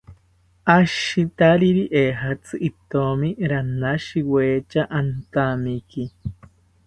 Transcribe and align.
Ashitariri 0.77 1.83
ejatzi 2.03 2.55
itomi 2.69 3.29
ranashiweta 3.49 4.81
antamiki 4.99 6.03